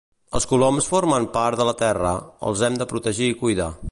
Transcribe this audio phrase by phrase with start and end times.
[0.37, 2.15] Els coloms formen part de la terra,
[2.51, 3.73] els hem de protegir i cuidar